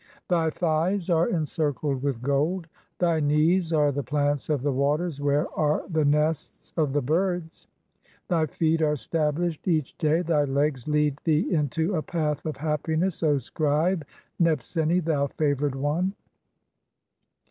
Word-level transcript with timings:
Thy 0.29 0.49
(28) 0.49 0.53
thighs 0.55 1.09
are 1.11 1.27
"encircled 1.29 2.01
with 2.01 2.23
gold; 2.23 2.65
thy 2.97 3.19
knees 3.19 3.71
are 3.71 3.91
the 3.91 4.01
plants 4.01 4.49
of 4.49 4.63
the 4.63 4.71
waters 4.71 5.21
"where 5.21 5.47
are 5.53 5.83
the 5.87 6.03
nests 6.03 6.73
of 6.75 6.91
the 6.93 7.03
birds; 7.03 7.67
thy 8.27 8.47
feet 8.47 8.81
are 8.81 8.95
stablished 8.95 9.67
each 9.67 9.95
"day; 9.99 10.23
thy 10.23 10.45
legs 10.45 10.87
lead 10.87 11.19
thee 11.23 11.53
into 11.53 11.95
a 11.95 12.01
(29) 12.01 12.01
path 12.05 12.45
of 12.47 12.57
happiness, 12.57 13.21
O 13.21 13.37
scribe 13.37 14.03
"Nebseni, 14.41 15.03
thou 15.05 15.27
favoured 15.27 15.75
one. 15.75 16.15